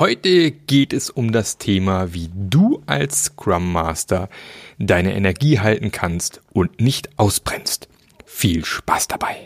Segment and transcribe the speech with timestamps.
[0.00, 4.30] Heute geht es um das Thema, wie du als Scrum Master
[4.78, 7.86] deine Energie halten kannst und nicht ausbrennst.
[8.24, 9.36] Viel Spaß dabei!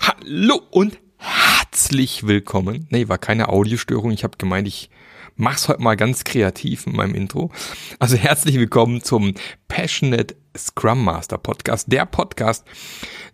[0.00, 2.86] Hallo und herzlich willkommen.
[2.88, 4.10] Nee, war keine Audiostörung.
[4.12, 4.88] Ich habe gemeint, ich
[5.36, 7.50] mach's heute mal ganz kreativ mit meinem Intro.
[7.98, 9.34] Also herzlich willkommen zum
[9.68, 11.92] Passionate Scrum Master Podcast.
[11.92, 12.64] Der Podcast,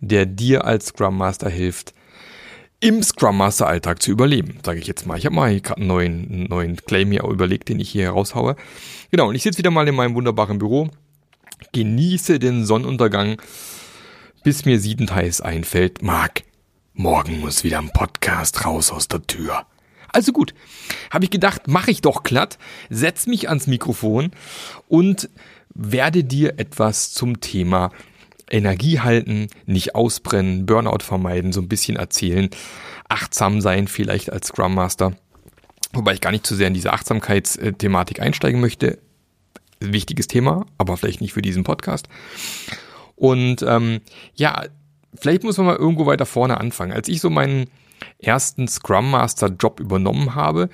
[0.01, 1.93] der dir als Scrum Master hilft,
[2.81, 5.17] im Scrum Master Alltag zu überleben, sage ich jetzt mal.
[5.17, 8.57] Ich habe mal gerade einen neuen, neuen Claim hier überlegt, den ich hier raushaue.
[9.09, 10.89] Genau, und ich sitze wieder mal in meinem wunderbaren Büro,
[11.71, 13.41] genieße den Sonnenuntergang,
[14.43, 16.43] bis mir siedend heiß einfällt, Marc,
[16.93, 19.65] morgen muss wieder ein Podcast raus aus der Tür.
[20.13, 20.53] Also gut,
[21.11, 22.57] habe ich gedacht, mache ich doch glatt,
[22.89, 24.31] setz mich ans Mikrofon
[24.87, 25.29] und
[25.73, 27.91] werde dir etwas zum Thema
[28.49, 32.49] Energie halten, nicht ausbrennen, Burnout vermeiden, so ein bisschen erzählen,
[33.09, 35.13] achtsam sein vielleicht als Scrum Master.
[35.93, 38.99] Wobei ich gar nicht zu sehr in diese Achtsamkeitsthematik einsteigen möchte.
[39.79, 42.07] Wichtiges Thema, aber vielleicht nicht für diesen Podcast.
[43.15, 44.01] Und ähm,
[44.35, 44.63] ja,
[45.19, 46.93] vielleicht muss man mal irgendwo weiter vorne anfangen.
[46.93, 47.67] Als ich so meinen
[48.19, 50.69] ersten Scrum Master Job übernommen habe,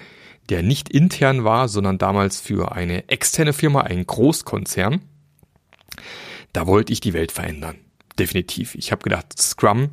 [0.49, 5.01] der nicht intern war, sondern damals für eine externe Firma, einen Großkonzern.
[6.53, 7.75] Da wollte ich die Welt verändern.
[8.17, 8.75] Definitiv.
[8.75, 9.89] Ich habe gedacht, Scrum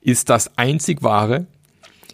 [0.00, 1.46] ist das einzig wahre,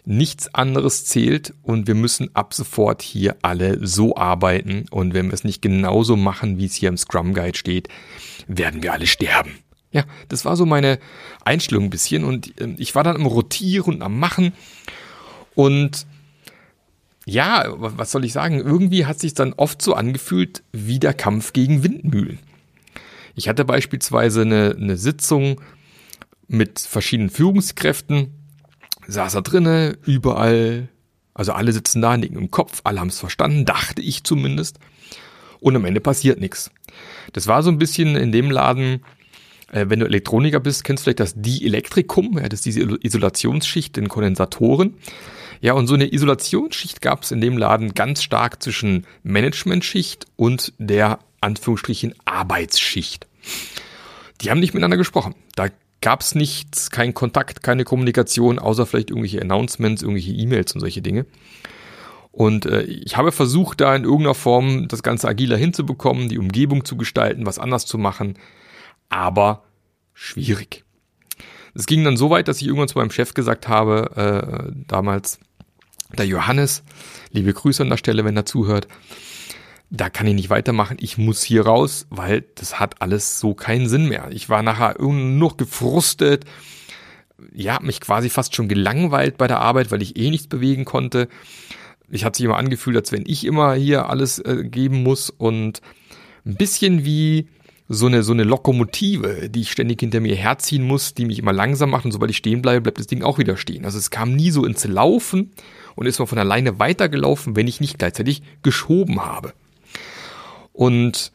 [0.05, 5.33] nichts anderes zählt und wir müssen ab sofort hier alle so arbeiten und wenn wir
[5.33, 7.89] es nicht genauso machen, wie es hier im Scrum Guide steht,
[8.47, 9.59] werden wir alle sterben.
[9.91, 10.99] Ja, das war so meine
[11.43, 14.53] Einstellung ein bisschen und äh, ich war dann am Rotieren und am Machen
[15.55, 16.05] und
[17.25, 18.59] ja, was soll ich sagen?
[18.59, 22.39] Irgendwie hat sich dann oft so angefühlt wie der Kampf gegen Windmühlen.
[23.35, 25.61] Ich hatte beispielsweise eine, eine Sitzung
[26.47, 28.33] mit verschiedenen Führungskräften,
[29.07, 30.89] saß da drinnen, überall,
[31.33, 34.79] also alle sitzen da, nicken im Kopf, alle haben es verstanden, dachte ich zumindest.
[35.59, 36.71] Und am Ende passiert nichts.
[37.33, 39.03] Das war so ein bisschen in dem Laden,
[39.71, 43.97] äh, wenn du Elektroniker bist, kennst du vielleicht das Dielektrikum, ja, das ist diese Isolationsschicht
[43.97, 44.95] in Kondensatoren.
[45.61, 50.73] Ja, und so eine Isolationsschicht gab es in dem Laden ganz stark zwischen Managementschicht und
[50.77, 53.27] der Anführungsstrichen Arbeitsschicht.
[54.41, 55.35] Die haben nicht miteinander gesprochen.
[55.55, 55.67] Da
[56.01, 61.01] gab es nichts, kein Kontakt, keine Kommunikation, außer vielleicht irgendwelche Announcements, irgendwelche E-Mails und solche
[61.01, 61.25] Dinge.
[62.31, 66.85] Und äh, ich habe versucht, da in irgendeiner Form das Ganze agiler hinzubekommen, die Umgebung
[66.85, 68.35] zu gestalten, was anders zu machen
[69.09, 69.63] aber
[70.13, 70.85] schwierig.
[71.73, 75.39] Es ging dann so weit, dass ich irgendwann zu meinem Chef gesagt habe, äh, damals,
[76.17, 76.83] der Johannes,
[77.31, 78.87] liebe Grüße an der Stelle, wenn er zuhört,
[79.91, 83.87] da kann ich nicht weitermachen, ich muss hier raus, weil das hat alles so keinen
[83.87, 84.27] Sinn mehr.
[84.31, 86.45] Ich war nachher noch gefrustet,
[87.53, 91.27] ja, mich quasi fast schon gelangweilt bei der Arbeit, weil ich eh nichts bewegen konnte.
[92.09, 95.81] Ich hatte sich immer angefühlt, als wenn ich immer hier alles äh, geben muss und
[96.45, 97.47] ein bisschen wie
[97.91, 101.51] so eine, so eine Lokomotive, die ich ständig hinter mir herziehen muss, die mich immer
[101.51, 103.83] langsam macht und sobald ich stehen bleibe, bleibt das Ding auch wieder stehen.
[103.83, 105.51] Also es kam nie so ins Laufen
[105.95, 109.53] und ist mal von alleine weitergelaufen, wenn ich nicht gleichzeitig geschoben habe.
[110.71, 111.31] Und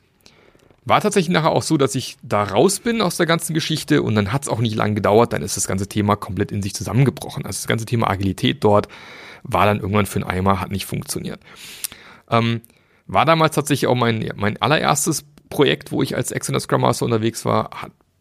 [0.85, 4.15] war tatsächlich nachher auch so, dass ich da raus bin aus der ganzen Geschichte und
[4.15, 6.75] dann hat es auch nicht lange gedauert, dann ist das ganze Thema komplett in sich
[6.75, 7.45] zusammengebrochen.
[7.45, 8.87] Also das ganze Thema Agilität dort
[9.43, 11.41] war dann irgendwann für einen Eimer, hat nicht funktioniert.
[12.31, 12.61] Ähm,
[13.07, 17.45] war damals tatsächlich auch mein, mein allererstes Projekt, wo ich als externer Scrum Master unterwegs
[17.45, 17.71] war,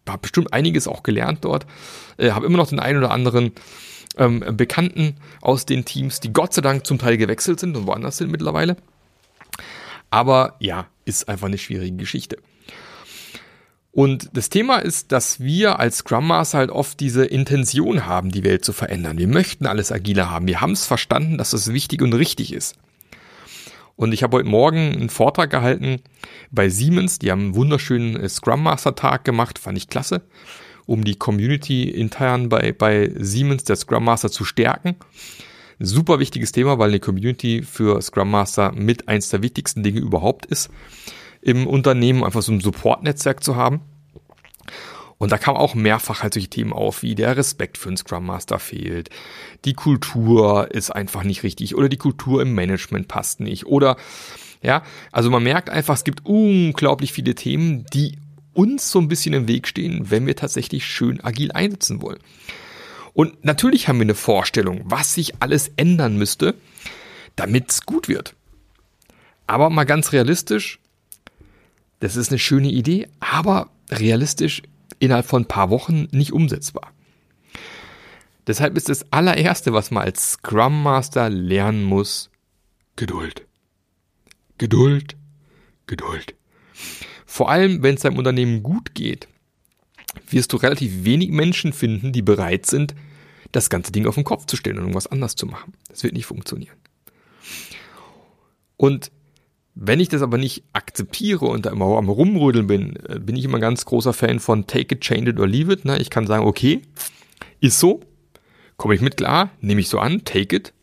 [0.08, 1.66] habe bestimmt einiges auch gelernt dort.
[2.18, 3.54] Äh, habe immer noch den einen oder anderen
[4.18, 8.18] ähm, Bekannten aus den Teams, die Gott sei Dank zum Teil gewechselt sind und woanders
[8.18, 8.78] sind mittlerweile.
[10.12, 12.38] Aber ja, ist einfach eine schwierige Geschichte.
[13.92, 18.44] Und das Thema ist, dass wir als Scrum Master halt oft diese Intention haben, die
[18.44, 19.18] Welt zu verändern.
[19.18, 20.46] Wir möchten alles agiler haben.
[20.46, 22.76] Wir haben es verstanden, dass das wichtig und richtig ist.
[23.96, 26.02] Und ich habe heute Morgen einen Vortrag gehalten
[26.52, 27.20] bei Siemens.
[27.20, 30.22] Die haben einen wunderschönen äh, Scrum Master Tag gemacht, fand ich klasse,
[30.86, 34.96] um die Community intern bei, bei Siemens, der Scrum Master, zu stärken.
[35.80, 40.46] Super wichtiges Thema, weil eine Community für Scrum Master mit eins der wichtigsten Dinge überhaupt
[40.46, 40.70] ist
[41.42, 43.82] im Unternehmen, einfach so ein Support-Netzwerk zu haben.
[45.24, 48.26] Und da kam auch mehrfach halt solche Themen auf, wie der Respekt für einen Scrum
[48.26, 49.10] Master fehlt,
[49.64, 53.96] die Kultur ist einfach nicht richtig oder die Kultur im Management passt nicht oder
[54.62, 54.84] ja,
[55.14, 58.18] also man merkt einfach, es gibt unglaublich viele Themen, die
[58.54, 62.20] uns so ein bisschen im Weg stehen, wenn wir tatsächlich schön agil einsetzen wollen.
[63.14, 66.54] Und natürlich haben wir eine Vorstellung, was sich alles ändern müsste,
[67.38, 68.36] damit es gut wird.
[69.48, 70.80] Aber mal ganz realistisch,
[72.02, 74.64] das ist eine schöne Idee, aber realistisch
[75.04, 76.94] innerhalb von ein paar Wochen nicht umsetzbar.
[78.48, 82.30] Deshalb ist das allererste, was man als Scrum Master lernen muss,
[82.96, 83.48] Geduld.
[84.58, 85.16] Geduld,
[85.88, 86.36] Geduld.
[87.26, 89.28] Vor allem, wenn es deinem Unternehmen gut geht,
[90.30, 92.94] wirst du relativ wenig Menschen finden, die bereit sind,
[93.52, 95.74] das ganze Ding auf den Kopf zu stellen und irgendwas anders zu machen.
[95.88, 96.78] Das wird nicht funktionieren.
[98.78, 99.12] Und
[99.76, 103.46] wenn ich das aber nicht akzeptiere und da immer am Rumrödeln bin, äh, bin ich
[103.46, 105.86] immer ganz großer Fan von Take it, change it or leave it.
[105.86, 105.98] Ne?
[106.00, 106.82] Ich kann sagen, okay,
[107.60, 108.02] ist so,
[108.78, 110.74] komme ich mit klar, nehme ich so an, take it.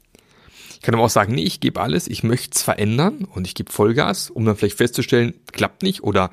[0.72, 3.54] Ich kann aber auch sagen, nee, ich gebe alles, ich möchte es verändern und ich
[3.54, 6.30] gebe Vollgas, um dann vielleicht festzustellen, klappt nicht oder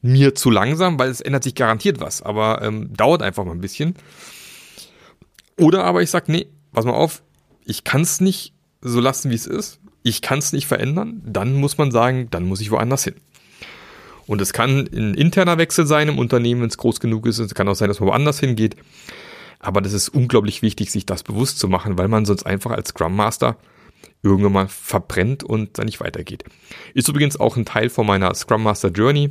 [0.00, 3.60] mir zu langsam, weil es ändert sich garantiert was, aber ähm, dauert einfach mal ein
[3.60, 3.96] bisschen.
[5.58, 7.24] Oder aber ich sage, nee, pass mal auf,
[7.64, 9.80] ich kann es nicht so lassen, wie es ist.
[10.02, 11.22] Ich kann es nicht verändern.
[11.24, 13.14] Dann muss man sagen, dann muss ich woanders hin.
[14.26, 17.38] Und es kann ein interner Wechsel sein im Unternehmen, wenn es groß genug ist.
[17.38, 18.76] Es kann auch sein, dass man woanders hingeht.
[19.58, 22.90] Aber das ist unglaublich wichtig, sich das bewusst zu machen, weil man sonst einfach als
[22.90, 23.56] Scrum Master
[24.22, 26.44] irgendwann mal verbrennt und dann nicht weitergeht.
[26.94, 29.30] Ist übrigens auch ein Teil von meiner Scrum Master Journey,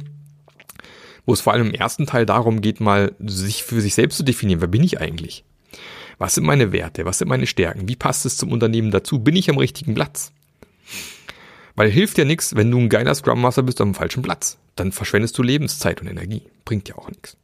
[1.25, 4.23] wo es vor allem im ersten Teil darum geht, mal sich für sich selbst zu
[4.23, 4.61] definieren.
[4.61, 5.43] Wer bin ich eigentlich?
[6.17, 7.05] Was sind meine Werte?
[7.05, 7.87] Was sind meine Stärken?
[7.87, 9.19] Wie passt es zum Unternehmen dazu?
[9.19, 10.31] Bin ich am richtigen Platz?
[11.77, 14.57] Weil hilft ja nichts, wenn du ein geiler Scrum Master bist am falschen Platz.
[14.75, 16.41] Dann verschwendest du Lebenszeit und Energie.
[16.65, 17.37] Bringt ja auch nichts.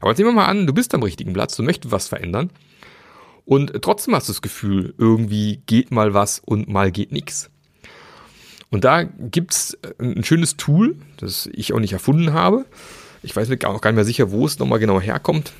[0.00, 2.50] Aber jetzt nehmen wir mal an, du bist am richtigen Platz, du möchtest was verändern.
[3.44, 7.50] Und trotzdem hast du das Gefühl, irgendwie geht mal was und mal geht nichts.
[8.70, 12.66] Und da gibt's ein schönes Tool, das ich auch nicht erfunden habe.
[13.22, 15.52] Ich weiß auch gar nicht mehr sicher, wo es nochmal genau herkommt.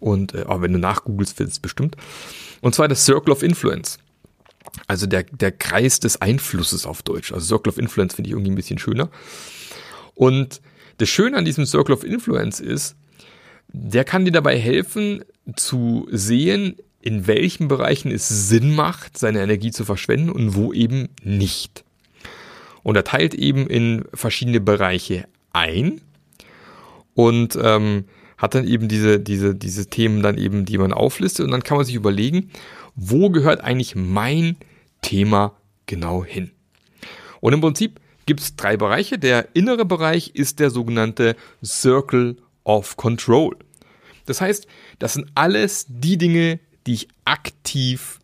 [0.00, 1.96] Und äh, aber wenn du nachgoogelst, findest du bestimmt.
[2.60, 3.98] Und zwar das Circle of Influence.
[4.86, 7.32] Also der, der Kreis des Einflusses auf Deutsch.
[7.32, 9.10] Also Circle of Influence finde ich irgendwie ein bisschen schöner.
[10.14, 10.60] Und
[10.98, 12.96] das Schöne an diesem Circle of Influence ist,
[13.68, 15.24] der kann dir dabei helfen
[15.56, 21.08] zu sehen, in welchen Bereichen es Sinn macht, seine Energie zu verschwenden und wo eben
[21.22, 21.84] nicht.
[22.82, 26.00] Und er teilt eben in verschiedene Bereiche ein
[27.14, 28.04] und ähm,
[28.36, 31.76] hat dann eben diese, diese, diese Themen dann eben, die man auflistet und dann kann
[31.76, 32.50] man sich überlegen,
[33.00, 34.56] wo gehört eigentlich mein
[35.02, 35.54] Thema
[35.86, 36.50] genau hin?
[37.40, 39.18] Und im Prinzip gibt es drei Bereiche.
[39.18, 43.56] Der innere Bereich ist der sogenannte Circle of Control.
[44.26, 44.66] Das heißt,
[44.98, 48.18] das sind alles die Dinge, die ich aktiv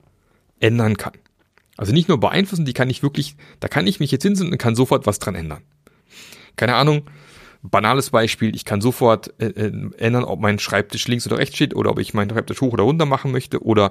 [0.59, 1.15] ändern kann.
[1.77, 4.59] Also nicht nur beeinflussen, die kann ich wirklich, da kann ich mich jetzt hinsetzen und
[4.59, 5.63] kann sofort was dran ändern.
[6.57, 7.05] Keine Ahnung,
[7.65, 11.75] banales Beispiel, ich kann sofort äh, äh, ändern, ob mein Schreibtisch links oder rechts steht
[11.75, 13.91] oder ob ich meinen Schreibtisch hoch oder runter machen möchte oder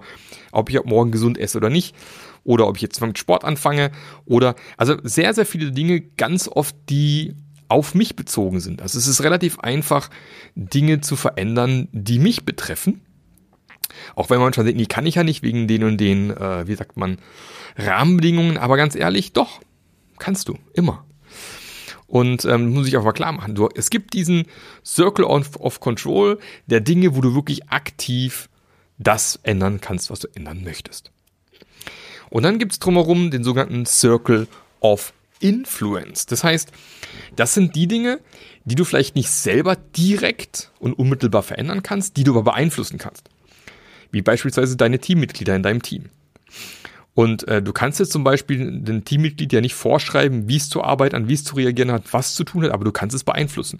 [0.51, 1.95] ob ich ab morgen gesund esse oder nicht
[2.43, 3.91] oder ob ich jetzt mit Sport anfange
[4.25, 7.35] oder also sehr, sehr viele Dinge, ganz oft, die
[7.67, 8.83] auf mich bezogen sind.
[8.83, 10.11] Also es ist relativ einfach,
[10.53, 13.01] Dinge zu verändern, die mich betreffen.
[14.15, 16.67] Auch wenn man schon denkt, die kann ich ja nicht wegen den und den, äh,
[16.67, 17.17] wie sagt man,
[17.75, 19.61] Rahmenbedingungen, aber ganz ehrlich, doch,
[20.19, 21.05] kannst du, immer.
[22.13, 24.45] Und ähm, muss ich auch mal klar machen, du, es gibt diesen
[24.85, 26.37] Circle of, of Control
[26.67, 28.49] der Dinge, wo du wirklich aktiv
[28.99, 31.09] das ändern kannst, was du ändern möchtest.
[32.29, 34.47] Und dann gibt es drumherum den sogenannten Circle
[34.79, 36.27] of Influence.
[36.27, 36.71] Das heißt,
[37.35, 38.19] das sind die Dinge,
[38.63, 43.27] die du vielleicht nicht selber direkt und unmittelbar verändern kannst, die du aber beeinflussen kannst.
[44.11, 46.11] Wie beispielsweise deine Teammitglieder in deinem Team.
[47.15, 50.85] Und äh, du kannst jetzt zum Beispiel dem Teammitglied ja nicht vorschreiben, wie es zur
[50.85, 53.23] Arbeit an, wie es zu reagieren hat, was zu tun hat, aber du kannst es
[53.23, 53.79] beeinflussen.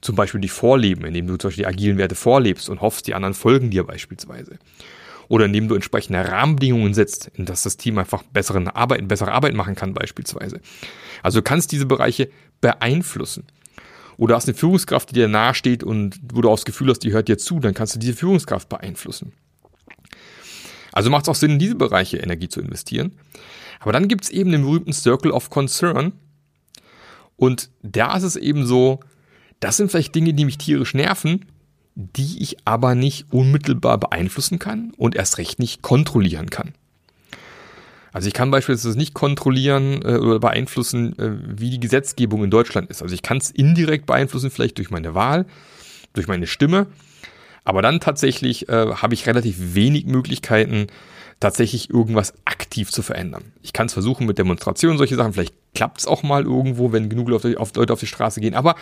[0.00, 3.14] Zum Beispiel die Vorleben, indem du zum Beispiel die agilen Werte vorlebst und hoffst, die
[3.14, 4.58] anderen folgen dir beispielsweise.
[5.26, 9.54] Oder indem du entsprechende Rahmenbedingungen setzt, in dass das Team einfach bessere Arbeit, bessere Arbeit
[9.54, 10.60] machen kann beispielsweise.
[11.22, 12.30] Also du kannst diese Bereiche
[12.60, 13.44] beeinflussen.
[14.16, 17.12] Oder hast eine Führungskraft, die dir nahesteht und wo du auch das Gefühl hast, die
[17.12, 19.32] hört dir zu, dann kannst du diese Führungskraft beeinflussen.
[20.98, 23.12] Also macht es auch Sinn, in diese Bereiche Energie zu investieren.
[23.78, 26.10] Aber dann gibt es eben den berühmten Circle of Concern.
[27.36, 28.98] Und da ist es eben so,
[29.60, 31.44] das sind vielleicht Dinge, die mich tierisch nerven,
[31.94, 36.74] die ich aber nicht unmittelbar beeinflussen kann und erst recht nicht kontrollieren kann.
[38.12, 42.90] Also ich kann beispielsweise nicht kontrollieren äh, oder beeinflussen, äh, wie die Gesetzgebung in Deutschland
[42.90, 43.02] ist.
[43.02, 45.46] Also ich kann es indirekt beeinflussen, vielleicht durch meine Wahl,
[46.14, 46.88] durch meine Stimme,
[47.64, 50.88] aber dann tatsächlich äh, habe ich relativ wenig Möglichkeiten,
[51.40, 53.52] tatsächlich irgendwas aktiv zu verändern.
[53.62, 55.32] Ich kann es versuchen mit Demonstrationen, solche Sachen.
[55.32, 58.54] Vielleicht klappt es auch mal irgendwo, wenn genug Leute auf, Leute auf die Straße gehen.
[58.54, 58.74] Aber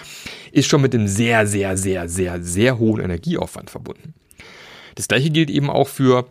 [0.53, 4.15] ist schon mit einem sehr, sehr, sehr, sehr, sehr hohen Energieaufwand verbunden.
[4.95, 6.27] Das gleiche gilt eben auch für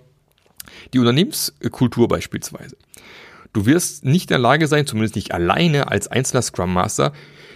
[0.94, 2.76] die Unternehmenskultur beispielsweise.
[3.54, 7.14] Du wirst nicht in der Lage sein, zumindest nicht alleine als einzelner Scrum Master,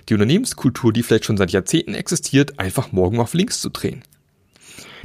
[0.07, 4.03] die Unternehmenskultur, die vielleicht schon seit Jahrzehnten existiert, einfach morgen auf links zu drehen.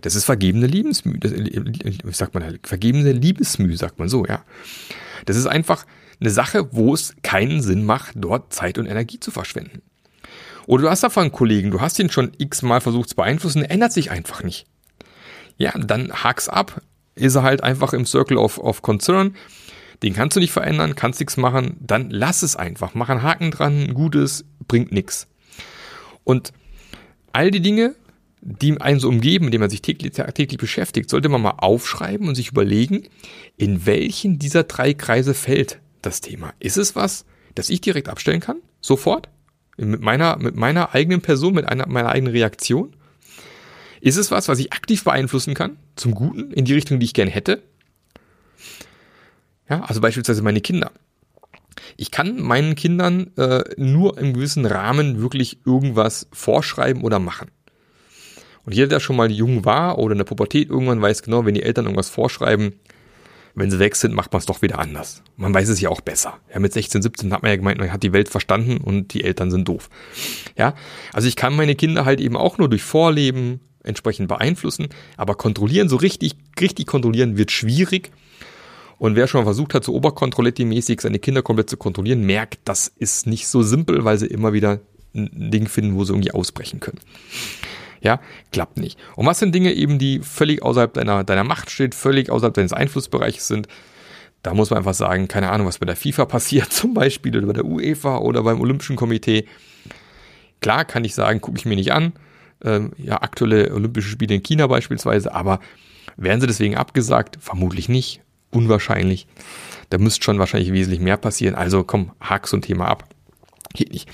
[0.01, 4.45] Das ist vergebene Lebensmühe, das, wie sagt man, vergebene Liebesmühe, sagt man so, ja.
[5.27, 5.87] Das ist einfach
[6.21, 9.83] eine Sache, wo es keinen Sinn macht, dort Zeit und Energie zu verschwenden.
[10.67, 13.93] Oder du hast einfach einen Kollegen, du hast ihn schon x-mal versucht zu beeinflussen, ändert
[13.93, 14.67] sich einfach nicht.
[15.57, 16.81] Ja, dann hak's ab.
[17.15, 19.37] Ist er halt einfach im Circle of, of Concern.
[20.03, 22.95] Den kannst du nicht verändern, kannst nichts machen, dann lass es einfach.
[22.95, 25.29] Mach einen Haken dran, Gutes, bringt nichts.
[26.25, 26.53] Und
[27.33, 27.95] all die Dinge,
[28.47, 32.29] die einen so umgeben, mit denen man sich täglich, täglich beschäftigt, sollte man mal aufschreiben
[32.29, 33.05] und sich überlegen,
[33.57, 36.53] in welchen dieser drei Kreise fällt das Thema.
[36.61, 37.25] Ist es was,
[37.55, 38.59] das ich direkt abstellen kann?
[38.81, 39.31] Sofort?
[39.79, 42.95] Mit meiner, mit meiner eigenen Person, mit einer, meiner eigenen Reaktion?
[44.03, 45.79] Ist es was, was ich aktiv beeinflussen kann?
[45.97, 46.53] Zum Guten?
[46.53, 47.63] In die Richtung, die ich gerne hätte?
[49.71, 50.93] Ja, also beispielsweise meine Kinder.
[51.97, 57.51] Ich kann meinen Kindern äh, nur im gewissen Rahmen wirklich irgendwas vorschreiben oder machen.
[58.64, 61.54] Und jeder, der schon mal jung war oder in der Pubertät irgendwann weiß genau, wenn
[61.54, 62.75] die Eltern irgendwas vorschreiben,
[63.54, 65.23] wenn sie weg sind, macht man es doch wieder anders.
[65.37, 66.38] Man weiß es ja auch besser.
[66.52, 69.23] Ja, mit 16, 17 hat man ja gemeint, man hat die Welt verstanden und die
[69.23, 69.90] Eltern sind doof.
[70.56, 70.75] Ja,
[71.12, 75.88] also ich kann meine Kinder halt eben auch nur durch Vorleben entsprechend beeinflussen, aber kontrollieren,
[75.88, 78.11] so richtig, richtig kontrollieren wird schwierig.
[78.99, 82.88] Und wer schon mal versucht hat, so Oberkontrolletti-mäßig seine Kinder komplett zu kontrollieren, merkt, das
[82.88, 84.80] ist nicht so simpel, weil sie immer wieder
[85.14, 87.00] ein Ding finden, wo sie irgendwie ausbrechen können.
[88.04, 88.20] Ja,
[88.52, 88.99] klappt nicht.
[89.16, 92.75] Und was sind Dinge eben, die völlig außerhalb deiner, deiner Macht steht, völlig außerhalb deines
[92.75, 93.66] Einflussbereiches sind?
[94.42, 97.46] Da muss man einfach sagen, keine Ahnung, was bei der FIFA passiert zum Beispiel oder
[97.46, 99.46] bei der UEFA oder beim Olympischen Komitee.
[100.61, 102.12] Klar kann ich sagen, gucke ich mir nicht an.
[102.62, 105.61] Ähm, ja, aktuelle Olympische Spiele in China beispielsweise, aber
[106.16, 107.38] werden sie deswegen abgesagt?
[107.40, 108.20] Vermutlich nicht.
[108.50, 109.26] Unwahrscheinlich.
[109.88, 111.54] Da müsste schon wahrscheinlich wesentlich mehr passieren.
[111.54, 113.08] Also komm, hak so ein Thema ab.
[113.73, 114.08] Geht nicht.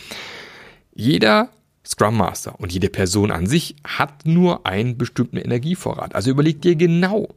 [0.94, 1.50] Jeder
[1.90, 6.14] Scrum Master und jede Person an sich hat nur einen bestimmten Energievorrat.
[6.14, 7.28] Also überleg dir genau,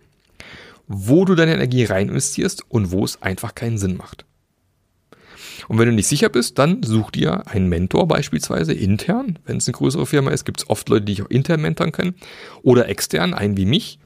[0.87, 4.25] wo du deine Energie rein investierst und wo es einfach keinen Sinn macht.
[5.67, 9.39] Und wenn du nicht sicher bist, dann such dir einen Mentor beispielsweise intern.
[9.45, 11.91] Wenn es eine größere Firma ist, gibt es oft Leute, die ich auch intern mentoren
[11.91, 12.15] können.
[12.61, 13.97] Oder extern, einen wie mich.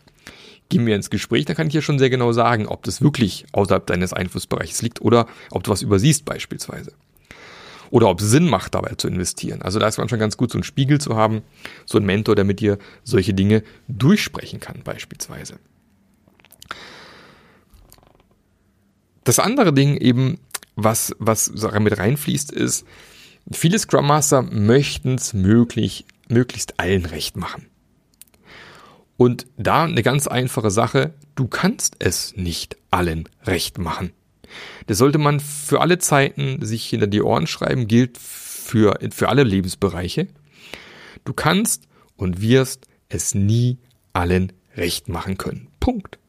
[0.69, 3.45] Gehen wir ins Gespräch, dann kann ich ja schon sehr genau sagen, ob das wirklich
[3.51, 6.93] außerhalb deines Einflussbereichs liegt oder ob du was übersiehst beispielsweise
[7.89, 9.61] oder ob es Sinn macht, dabei zu investieren.
[9.61, 11.41] Also da ist manchmal ganz gut, so einen Spiegel zu haben,
[11.85, 15.59] so einen Mentor, der mit dir solche Dinge durchsprechen kann, beispielsweise.
[19.23, 20.39] Das andere Ding eben,
[20.75, 22.85] was, was mit reinfließt, ist,
[23.51, 27.67] viele Scrum Master möchten es möglich, möglichst allen recht machen.
[29.17, 34.11] Und da eine ganz einfache Sache, du kannst es nicht allen recht machen.
[34.87, 39.43] Das sollte man für alle Zeiten sich hinter die Ohren schreiben, gilt für, für alle
[39.43, 40.27] Lebensbereiche.
[41.25, 43.77] Du kannst und wirst es nie
[44.13, 45.67] allen recht machen können.
[45.79, 46.19] Punkt.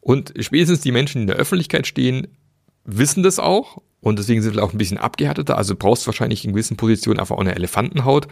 [0.00, 2.28] Und spätestens die Menschen, die in der Öffentlichkeit stehen,
[2.84, 5.56] wissen das auch und deswegen sind wir auch ein bisschen abgehärteter.
[5.56, 8.28] Also brauchst wahrscheinlich in gewissen Positionen einfach auch eine Elefantenhaut,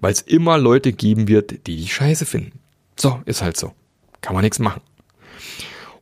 [0.00, 2.60] weil es immer Leute geben wird, die die scheiße finden.
[2.98, 3.74] So, ist halt so.
[4.22, 4.80] Kann man nichts machen.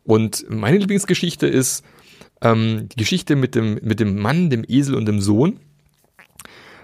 [0.08, 1.84] Und meine Lieblingsgeschichte ist
[2.40, 5.60] ähm, die Geschichte mit dem, mit dem Mann, dem Esel und dem Sohn.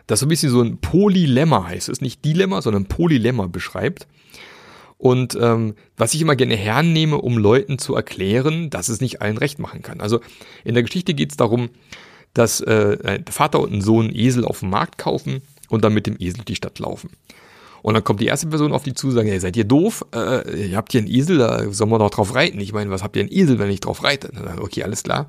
[0.07, 1.89] Das so ein bisschen so ein Polylemma heißt.
[1.89, 4.07] Es ist nicht Dilemma, sondern Polylemma beschreibt.
[4.99, 9.39] Und ähm, was ich immer gerne hernehme, um Leuten zu erklären, dass es nicht allen
[9.39, 10.03] recht machen kann.
[10.03, 10.21] Also
[10.63, 11.71] in der Geschichte geht es darum,
[12.35, 15.41] dass äh, der Vater und ein Sohn Esel auf dem Markt kaufen
[15.71, 17.09] und dann mit dem Esel die Stadt laufen.
[17.85, 20.07] Und dann kommt die erste Person auf die zu und sagt, hey, seid ihr doof?
[20.15, 22.59] Äh, ihr habt hier einen Esel, da soll man doch drauf reiten.
[22.59, 24.31] Ich meine, was habt ihr einen Esel, wenn ich drauf reite?
[24.33, 25.27] Dann, okay, alles klar.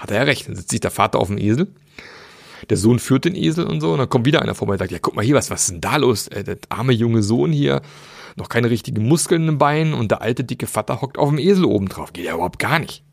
[0.00, 0.48] Hat er ja recht.
[0.48, 1.68] Dann sitzt sich der Vater auf dem Esel.
[2.70, 3.92] Der Sohn führt den Esel und so.
[3.92, 5.70] Und dann kommt wieder einer vorbei und sagt, ja, guck mal hier, was, was ist
[5.72, 6.28] denn da los?
[6.28, 7.82] Äh, der arme junge Sohn hier,
[8.36, 11.66] noch keine richtigen Muskeln im Bein und der alte dicke Vater hockt auf dem Esel
[11.66, 12.14] oben drauf.
[12.14, 13.04] Geht ja überhaupt gar nicht.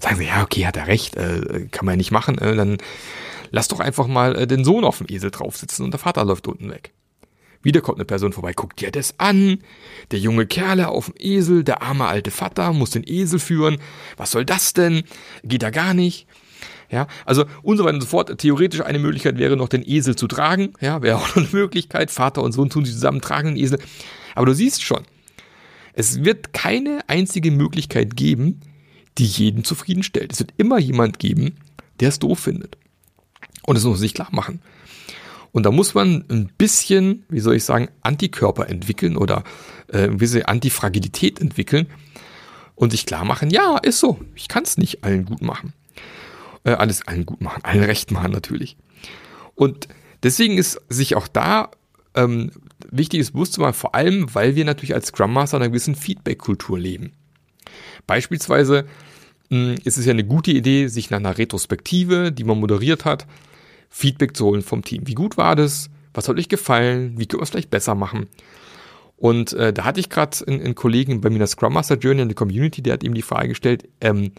[0.00, 2.38] Sagen sie, ja, okay, hat er recht, äh, kann man ja nicht machen.
[2.38, 2.78] Äh, dann
[3.50, 6.24] lass doch einfach mal äh, den Sohn auf dem Esel drauf sitzen und der Vater
[6.24, 6.94] läuft unten weg.
[7.62, 9.58] Wieder kommt eine Person vorbei, guckt dir das an.
[10.10, 13.78] Der junge Kerle auf dem Esel, der arme alte Vater muss den Esel führen.
[14.16, 15.02] Was soll das denn?
[15.42, 16.26] Geht da gar nicht.
[16.90, 18.38] Ja, also und so weiter und so fort.
[18.38, 20.72] Theoretisch eine Möglichkeit wäre noch den Esel zu tragen.
[20.80, 22.10] Ja, wäre auch eine Möglichkeit.
[22.10, 23.78] Vater und Sohn tun sich zusammen, tragen den Esel.
[24.34, 25.02] Aber du siehst schon,
[25.92, 28.60] es wird keine einzige Möglichkeit geben,
[29.18, 30.32] die jeden zufriedenstellt.
[30.32, 31.56] Es wird immer jemand geben,
[32.00, 32.78] der es doof findet.
[33.66, 34.62] Und das muss man sich klar machen.
[35.52, 39.44] Und da muss man ein bisschen, wie soll ich sagen, Antikörper entwickeln oder
[39.88, 41.86] äh, ein bisschen Antifragilität entwickeln
[42.74, 45.72] und sich klar machen, ja, ist so, ich kann es nicht allen gut machen.
[46.64, 48.76] äh, alles allen gut machen, allen recht machen natürlich.
[49.54, 49.88] Und
[50.22, 51.70] deswegen ist sich auch da
[52.14, 52.50] ähm,
[52.90, 55.70] wichtig ist bewusst zu machen, vor allem, weil wir natürlich als Scrum Master in einer
[55.70, 57.12] gewissen Feedback-Kultur leben.
[58.06, 58.86] Beispielsweise
[59.50, 63.04] mh, hm, ist es ja eine gute Idee, sich nach einer Retrospektive, die man moderiert
[63.04, 63.26] hat,
[63.88, 65.06] Feedback zu holen vom Team.
[65.06, 65.90] Wie gut war das?
[66.14, 67.14] Was hat euch gefallen?
[67.18, 68.28] Wie können wir es vielleicht besser machen?
[69.16, 71.96] Und äh, da hatte ich gerade einen, einen, Kollegen bei mir in der Scrum Master
[71.96, 74.32] Journey in der Community, der hat ihm die Frage gestellt, ähm,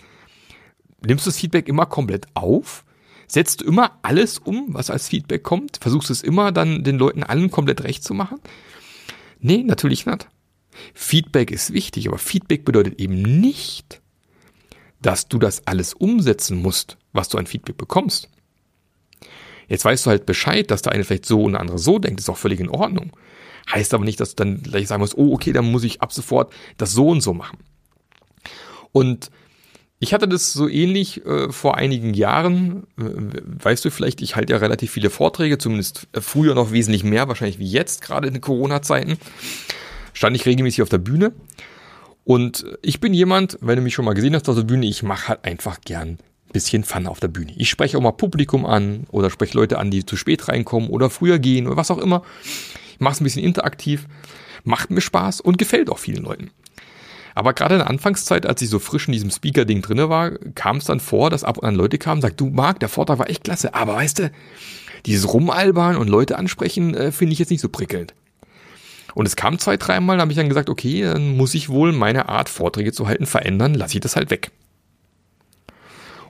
[1.05, 2.85] nimmst du das Feedback immer komplett auf?
[3.27, 5.77] Setzt du immer alles um, was als Feedback kommt?
[5.81, 8.39] Versuchst du es immer dann den Leuten allen komplett recht zu machen?
[9.39, 10.27] Nee, natürlich nicht.
[10.93, 14.01] Feedback ist wichtig, aber Feedback bedeutet eben nicht,
[15.01, 18.29] dass du das alles umsetzen musst, was du an Feedback bekommst.
[19.69, 22.19] Jetzt weißt du halt Bescheid, dass der eine vielleicht so und der andere so denkt,
[22.19, 23.11] ist auch völlig in Ordnung.
[23.71, 26.11] Heißt aber nicht, dass du dann gleich sagen musst, oh, okay, dann muss ich ab
[26.11, 27.59] sofort das so und so machen.
[28.91, 29.29] Und
[29.99, 32.87] ich hatte das so ähnlich äh, vor einigen Jahren.
[32.97, 37.03] Äh, weißt du vielleicht, ich halte ja relativ viele Vorträge, zumindest äh, früher noch wesentlich
[37.03, 39.17] mehr, wahrscheinlich wie jetzt, gerade in Corona-Zeiten.
[40.13, 41.33] Stand ich regelmäßig auf der Bühne.
[42.23, 45.03] Und ich bin jemand, wenn du mich schon mal gesehen hast auf der Bühne, ich
[45.03, 46.17] mache halt einfach gern
[46.51, 47.53] bisschen Fun auf der Bühne.
[47.57, 51.09] Ich spreche auch mal Publikum an oder spreche Leute an, die zu spät reinkommen oder
[51.09, 52.23] früher gehen oder was auch immer.
[52.93, 54.05] Ich mache es ein bisschen interaktiv,
[54.63, 56.51] macht mir Spaß und gefällt auch vielen Leuten.
[57.35, 60.77] Aber gerade in der Anfangszeit, als ich so frisch in diesem Speaker-Ding drinne war, kam
[60.77, 63.19] es dann vor, dass ab und an Leute kamen und sagten, du Marc, der Vortrag
[63.19, 64.31] war echt klasse, aber weißt du,
[65.05, 68.13] dieses Rumalbern und Leute ansprechen, äh, finde ich jetzt nicht so prickelnd.
[69.15, 71.93] Und es kam zwei, dreimal, da habe ich dann gesagt, okay, dann muss ich wohl
[71.93, 74.51] meine Art, Vorträge zu halten, verändern, lasse ich das halt weg.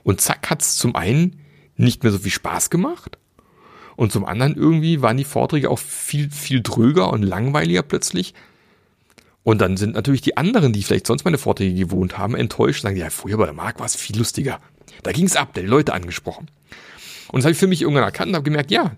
[0.02, 1.40] Und zack, hat es zum einen
[1.76, 3.18] nicht mehr so viel Spaß gemacht
[3.96, 8.34] und zum anderen irgendwie waren die Vorträge auch viel, viel dröger und langweiliger plötzlich,
[9.42, 12.88] und dann sind natürlich die anderen, die vielleicht sonst meine Vorträge gewohnt haben, enttäuscht und
[12.88, 14.60] sagen, ja, früher bei der Mark war es viel lustiger.
[15.02, 16.50] Da ging es ab, der die Leute angesprochen.
[17.28, 18.96] Und das habe ich für mich irgendwann erkannt und habe gemerkt, ja,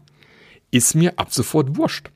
[0.70, 2.10] ist mir ab sofort wurscht.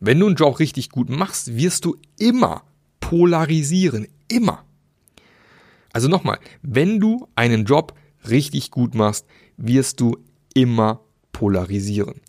[0.00, 2.64] Wenn du einen Job richtig gut machst, wirst du immer
[3.00, 4.06] polarisieren.
[4.28, 4.63] Immer.
[5.94, 7.94] Also nochmal, wenn du einen Job
[8.28, 9.26] richtig gut machst,
[9.56, 10.18] wirst du
[10.52, 12.20] immer polarisieren.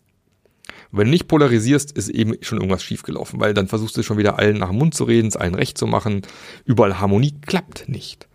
[0.92, 4.38] Wenn du nicht polarisierst, ist eben schon irgendwas schiefgelaufen, weil dann versuchst du schon wieder
[4.38, 6.22] allen nach dem Mund zu reden, es allen recht zu machen.
[6.64, 8.28] Überall Harmonie klappt nicht.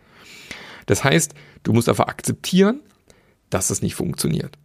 [0.87, 2.81] Das heißt, du musst einfach akzeptieren,
[3.51, 4.59] dass das nicht funktioniert.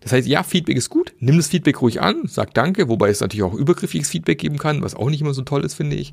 [0.00, 3.20] Das heißt, ja, Feedback ist gut, nimm das Feedback ruhig an, sag Danke, wobei es
[3.20, 6.12] natürlich auch übergriffiges Feedback geben kann, was auch nicht immer so toll ist, finde ich.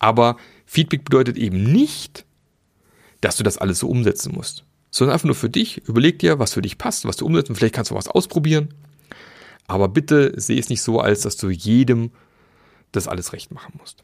[0.00, 2.25] Aber Feedback bedeutet eben nicht,
[3.20, 5.78] dass du das alles so umsetzen musst, sondern einfach nur für dich.
[5.88, 7.50] Überleg dir, was für dich passt, was du umsetzt.
[7.54, 8.68] Vielleicht kannst du was ausprobieren
[9.66, 12.10] aber bitte sehe es nicht so, als dass du jedem
[12.92, 14.02] das alles recht machen musst.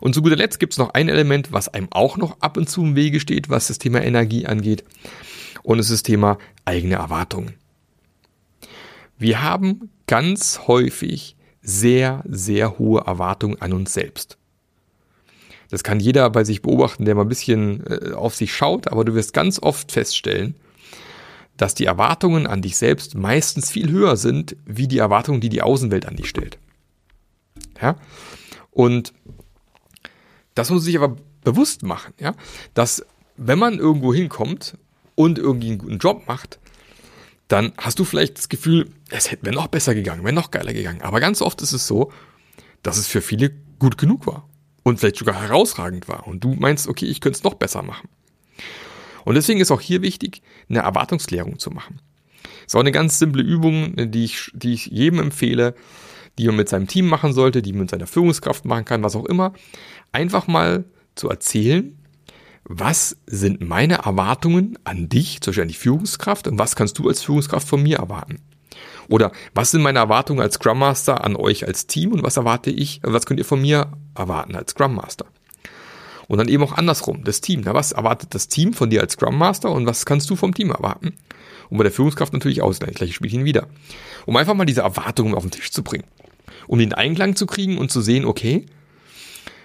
[0.00, 2.68] Und zu guter Letzt gibt es noch ein Element, was einem auch noch ab und
[2.68, 4.84] zu im Wege steht, was das Thema Energie angeht.
[5.62, 7.54] Und es ist das Thema eigene Erwartungen.
[9.18, 14.36] Wir haben ganz häufig sehr, sehr hohe Erwartungen an uns selbst.
[15.72, 19.06] Das kann jeder bei sich beobachten, der mal ein bisschen äh, auf sich schaut, aber
[19.06, 20.54] du wirst ganz oft feststellen,
[21.56, 25.62] dass die Erwartungen an dich selbst meistens viel höher sind, wie die Erwartungen, die die
[25.62, 26.58] Außenwelt an dich stellt.
[27.80, 27.96] Ja?
[28.70, 29.14] Und
[30.54, 32.34] das muss man sich aber bewusst machen, ja,
[32.74, 33.06] dass
[33.38, 34.76] wenn man irgendwo hinkommt
[35.14, 36.58] und irgendwie einen guten Job macht,
[37.48, 40.74] dann hast du vielleicht das Gefühl, es hätte mir noch besser gegangen, wäre noch geiler
[40.74, 41.00] gegangen.
[41.00, 42.12] Aber ganz oft ist es so,
[42.82, 44.46] dass es für viele gut genug war
[44.82, 48.08] und vielleicht sogar herausragend war und du meinst, okay, ich könnte es noch besser machen.
[49.24, 52.00] Und deswegen ist auch hier wichtig, eine Erwartungsklärung zu machen.
[52.66, 55.74] Ist auch eine ganz simple Übung, die ich, die ich jedem empfehle,
[56.38, 59.16] die man mit seinem Team machen sollte, die man mit seiner Führungskraft machen kann, was
[59.16, 59.52] auch immer.
[60.12, 61.96] Einfach mal zu erzählen,
[62.64, 67.08] was sind meine Erwartungen an dich, zum Beispiel an die Führungskraft, und was kannst du
[67.08, 68.38] als Führungskraft von mir erwarten?
[69.12, 72.70] Oder was sind meine Erwartungen als Scrum Master an euch als Team und was erwarte
[72.70, 75.26] ich, was könnt ihr von mir erwarten als Scrum Master?
[76.28, 77.60] Und dann eben auch andersrum, das Team.
[77.62, 80.54] Na, was erwartet das Team von dir als Scrum Master und was kannst du vom
[80.54, 81.12] Team erwarten?
[81.68, 83.66] Und bei der Führungskraft natürlich aus, das gleiche Spielchen wieder.
[84.24, 86.04] Um einfach mal diese Erwartungen auf den Tisch zu bringen.
[86.66, 88.64] Um den Einklang zu kriegen und zu sehen, okay,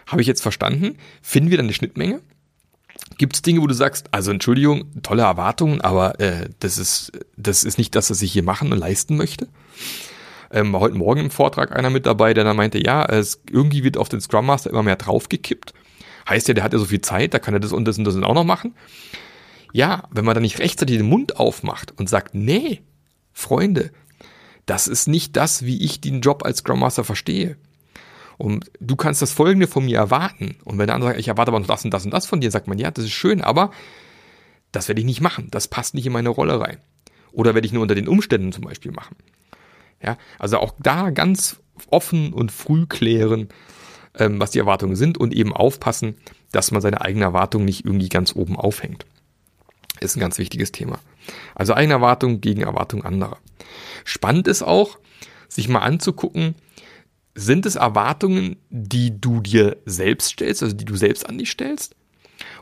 [0.08, 0.98] habe ich jetzt verstanden?
[1.22, 2.20] Finden wir dann eine Schnittmenge?
[3.18, 7.64] Gibt es Dinge, wo du sagst, also Entschuldigung, tolle Erwartungen, aber äh, das, ist, das
[7.64, 9.48] ist nicht das, was ich hier machen und leisten möchte?
[10.52, 13.84] Ähm, war heute Morgen im Vortrag einer mit dabei, der dann meinte, ja, es, irgendwie
[13.84, 15.74] wird auf den Scrum Master immer mehr draufgekippt
[16.28, 18.04] Heißt ja, der hat ja so viel Zeit, da kann er das und das und
[18.04, 18.76] das auch noch machen.
[19.72, 22.82] Ja, wenn man dann nicht rechtzeitig den Mund aufmacht und sagt, nee,
[23.32, 23.92] Freunde,
[24.66, 27.58] das ist nicht das, wie ich den Job als Scrum Master verstehe.
[28.38, 30.58] Und du kannst das Folgende von mir erwarten.
[30.64, 32.40] Und wenn der andere sagt, ich erwarte aber noch das und das und das von
[32.40, 33.72] dir, sagt man, ja, das ist schön, aber
[34.72, 35.48] Das werde ich nicht machen.
[35.50, 36.78] Das passt nicht in meine Rolle rein.
[37.32, 39.16] Oder werde ich nur unter den Umständen zum Beispiel machen.
[40.04, 41.58] Ja, also auch da ganz
[41.90, 43.50] offen und früh klären,
[44.16, 46.16] ähm, was die Erwartungen sind und eben aufpassen,
[46.52, 49.06] dass man seine eigenen Erwartungen nicht irgendwie ganz oben aufhängt.
[50.00, 51.00] Ist ein ganz wichtiges Thema.
[51.56, 53.38] Also eigene Erwartungen gegen Erwartungen anderer.
[54.04, 55.00] Spannend ist auch,
[55.48, 56.56] sich mal anzugucken,
[57.38, 61.96] sind es Erwartungen, die du dir selbst stellst, also die du selbst an dich stellst?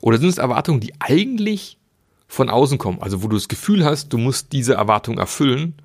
[0.02, 1.78] Oder sind es Erwartungen, die eigentlich
[2.28, 5.76] von außen kommen, also wo du das Gefühl hast, du musst diese Erwartung erfüllen,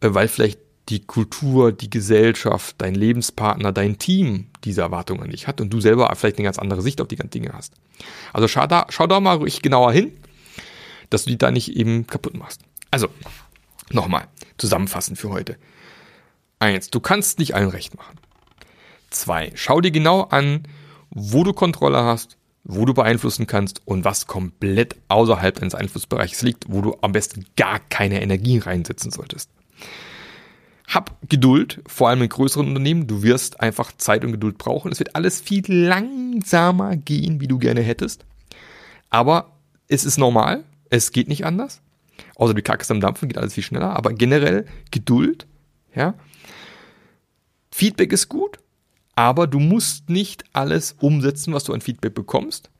[0.00, 0.58] äh, weil vielleicht
[0.88, 5.80] die Kultur, die Gesellschaft, dein Lebenspartner, dein Team diese Erwartung an dich hat und du
[5.80, 7.74] selber vielleicht eine ganz andere Sicht auf die ganzen Dinge hast.
[8.32, 10.12] Also schau da, schau da mal ruhig genauer hin,
[11.10, 12.62] dass du die da nicht eben kaputt machst.
[12.90, 13.08] Also,
[13.90, 15.58] nochmal, zusammenfassend für heute.
[16.58, 18.18] Eins, du kannst nicht allen recht machen.
[19.10, 20.62] Zwei, schau dir genau an,
[21.10, 26.64] wo du Kontrolle hast, wo du beeinflussen kannst und was komplett außerhalb deines Einflussbereichs liegt,
[26.68, 29.50] wo du am besten gar keine Energie reinsetzen solltest.
[30.88, 33.06] Hab Geduld, vor allem in größeren Unternehmen.
[33.06, 34.92] Du wirst einfach Zeit und Geduld brauchen.
[34.92, 38.24] Es wird alles viel langsamer gehen, wie du gerne hättest.
[39.10, 39.52] Aber
[39.88, 40.64] es ist normal.
[40.88, 41.80] Es geht nicht anders.
[42.36, 43.96] Außer die Kacke ist am Dampfen, geht alles viel schneller.
[43.96, 45.46] Aber generell Geduld,
[45.94, 46.14] ja.
[47.76, 48.58] Feedback ist gut,
[49.16, 52.70] aber du musst nicht alles umsetzen, was du an Feedback bekommst.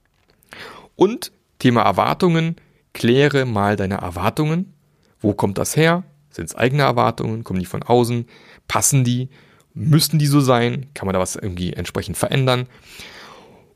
[0.95, 2.57] Und Thema Erwartungen,
[2.95, 4.73] kläre mal deine Erwartungen.
[5.21, 6.05] Wo kommt das her?
[6.31, 7.45] Sind es eigene Erwartungen?
[7.45, 8.25] Kommen die von außen?
[8.69, 9.29] Passen die?
[9.75, 10.87] Müssen die so sein?
[10.95, 12.67] Kann man da was irgendwie entsprechend verändern?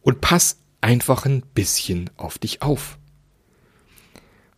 [0.01, 2.99] Und pass einfach ein bisschen auf dich auf.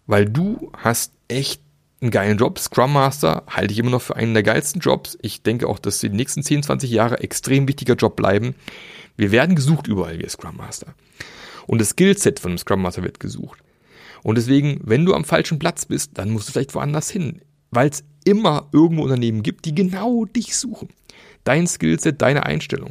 [0.06, 1.60] Weil du hast echt
[2.02, 2.58] einen geilen Job.
[2.58, 5.16] Scrum Master halte ich immer noch für einen der geilsten Jobs.
[5.22, 8.54] Ich denke auch, dass die nächsten 10, 20 Jahre extrem wichtiger Job bleiben.
[9.16, 10.94] Wir werden gesucht überall, wie Scrum Master.
[11.66, 13.60] Und das Skillset von einem Scrum Master wird gesucht.
[14.22, 17.40] Und deswegen, wenn du am falschen Platz bist, dann musst du vielleicht woanders hin.
[17.70, 20.88] Weil es immer irgendwo Unternehmen gibt, die genau dich suchen.
[21.44, 22.90] Dein Skillset, deine Einstellung.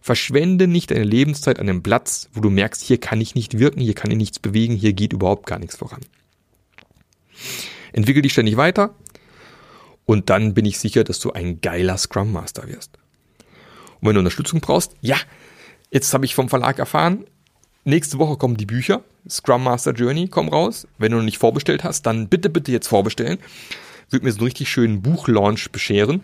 [0.00, 3.80] Verschwende nicht deine Lebenszeit an einem Platz, wo du merkst, hier kann ich nicht wirken,
[3.80, 6.00] hier kann ich nichts bewegen, hier geht überhaupt gar nichts voran.
[7.92, 8.94] Entwickel dich ständig weiter
[10.06, 12.98] und dann bin ich sicher, dass du ein geiler Scrum Master wirst.
[14.00, 15.16] Und wenn du Unterstützung brauchst, ja,
[15.90, 17.26] jetzt habe ich vom Verlag erfahren,
[17.84, 20.86] nächste Woche kommen die Bücher, Scrum Master Journey kommen raus.
[20.98, 23.38] Wenn du noch nicht vorbestellt hast, dann bitte, bitte jetzt vorbestellen.
[24.08, 26.22] Wird mir so einen richtig schönen Buchlaunch bescheren.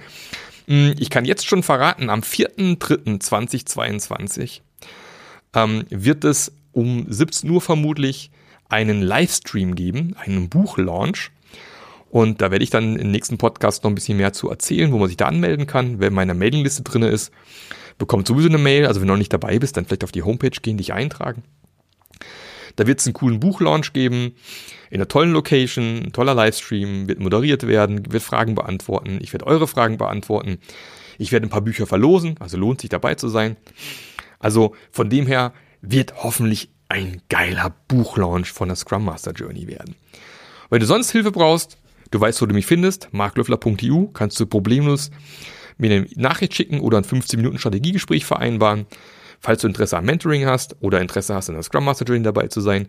[0.66, 4.62] Hm, ich kann jetzt schon verraten, am 4.3.2022
[5.54, 8.32] ähm, wird es um 17 Uhr vermutlich
[8.68, 11.30] einen Livestream geben, einen Buchlaunch.
[12.16, 14.96] Und da werde ich dann im nächsten Podcast noch ein bisschen mehr zu erzählen, wo
[14.96, 16.00] man sich da anmelden kann.
[16.00, 17.30] Wer in meiner Mailingliste drin ist,
[17.98, 18.86] bekommt sowieso eine Mail.
[18.86, 21.42] Also wenn du noch nicht dabei bist, dann vielleicht auf die Homepage gehen, dich eintragen.
[22.76, 24.34] Da wird es einen coolen Buchlaunch geben,
[24.88, 29.18] in einer tollen Location, ein toller Livestream, wird moderiert werden, wird Fragen beantworten.
[29.20, 30.56] Ich werde eure Fragen beantworten.
[31.18, 33.58] Ich werde ein paar Bücher verlosen, also lohnt sich dabei zu sein.
[34.38, 35.52] Also von dem her
[35.82, 39.96] wird hoffentlich ein geiler Buchlaunch von der Scrum Master Journey werden.
[40.70, 41.76] Wenn du sonst Hilfe brauchst,
[42.10, 45.10] Du weißt, wo du mich findest, marklöffler.eu, kannst du problemlos
[45.78, 48.86] mir eine Nachricht schicken oder ein 15 Minuten Strategiegespräch vereinbaren.
[49.40, 52.48] Falls du Interesse am Mentoring hast oder Interesse hast, in der Scrum Master Training dabei
[52.48, 52.88] zu sein.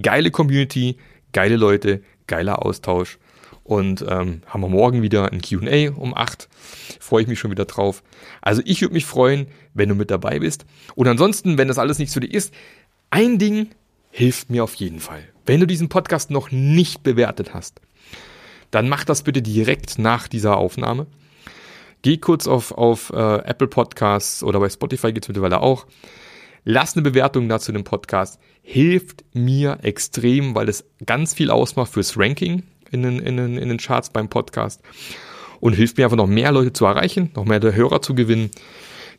[0.00, 0.96] Geile Community,
[1.32, 3.18] geile Leute, geiler Austausch.
[3.62, 6.48] Und ähm, haben wir morgen wieder ein QA um 8.
[6.98, 8.02] Freue ich mich schon wieder drauf.
[8.40, 10.64] Also ich würde mich freuen, wenn du mit dabei bist.
[10.94, 12.54] Und ansonsten, wenn das alles nichts für dich ist,
[13.10, 13.68] ein Ding
[14.10, 15.22] hilft mir auf jeden Fall.
[15.46, 17.80] Wenn du diesen Podcast noch nicht bewertet hast,
[18.70, 21.06] dann mach das bitte direkt nach dieser Aufnahme.
[22.02, 25.86] Geh kurz auf, auf äh, Apple Podcasts oder bei Spotify geht's mittlerweile auch.
[26.64, 28.40] Lass eine Bewertung dazu dem Podcast.
[28.62, 33.68] Hilft mir extrem, weil es ganz viel ausmacht fürs Ranking in den, in den, in
[33.68, 34.82] den Charts beim Podcast.
[35.60, 38.50] Und hilft mir einfach noch mehr Leute zu erreichen, noch mehr Hörer zu gewinnen,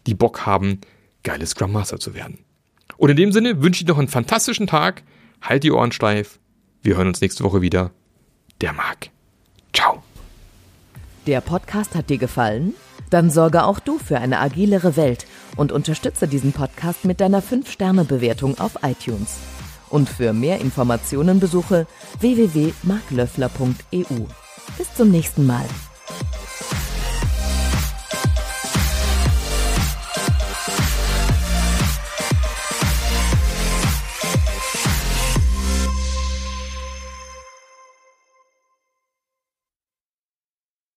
[0.07, 0.81] die Bock haben,
[1.23, 2.39] geile Scrum Master zu werden.
[2.97, 5.03] Und in dem Sinne wünsche ich noch einen fantastischen Tag.
[5.41, 6.39] Halt die Ohren steif.
[6.81, 7.91] Wir hören uns nächste Woche wieder.
[8.59, 9.09] Der Marc.
[9.73, 10.01] Ciao.
[11.27, 12.73] Der Podcast hat dir gefallen?
[13.09, 18.59] Dann sorge auch du für eine agilere Welt und unterstütze diesen Podcast mit deiner 5-Sterne-Bewertung
[18.59, 19.37] auf iTunes.
[19.89, 21.85] Und für mehr Informationen besuche
[22.19, 24.25] www.marklöffler.eu.
[24.77, 25.65] Bis zum nächsten Mal.